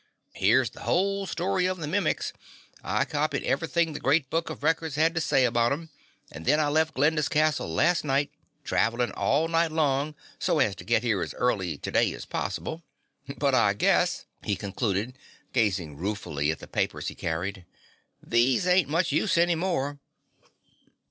"Here's 0.33 0.71
the 0.71 0.79
whole 0.79 1.27
story 1.27 1.67
of 1.67 1.77
the 1.77 1.85
Mimics. 1.85 2.33
I 2.83 3.05
copied 3.05 3.43
everything 3.43 3.93
the 3.93 3.99
Great 3.99 4.31
Book 4.31 4.49
of 4.49 4.63
Records 4.63 4.95
had 4.95 5.13
to 5.13 5.21
say 5.21 5.45
about 5.45 5.71
'em, 5.71 5.91
and 6.31 6.43
then 6.43 6.59
I 6.59 6.69
left 6.69 6.95
Glinda's 6.95 7.29
Castle 7.29 7.71
last 7.71 8.03
night, 8.03 8.31
travelin' 8.63 9.11
all 9.11 9.47
night 9.47 9.71
long 9.71 10.15
so 10.39 10.57
as 10.57 10.75
to 10.77 10.83
get 10.83 11.03
here 11.03 11.21
as 11.21 11.35
early 11.35 11.77
today 11.77 12.11
as 12.15 12.25
possible. 12.25 12.81
But 13.37 13.53
I 13.53 13.73
guess," 13.73 14.25
he 14.43 14.55
concluded, 14.55 15.19
gazing 15.53 15.97
ruefully 15.97 16.49
at 16.49 16.57
the 16.57 16.67
papers 16.67 17.09
he 17.09 17.13
carried, 17.13 17.65
"these 18.23 18.65
ain't 18.65 18.89
much 18.89 19.11
use 19.11 19.37
anymore." 19.37 19.99